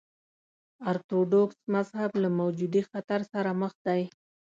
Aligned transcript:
ارتوډوکس 0.91 1.57
مذهب 1.75 2.11
له 2.21 2.29
وجودي 2.47 2.81
خطر 2.89 3.19
سره 3.31 3.49
مخ 3.61 3.73
دی. 3.85 4.01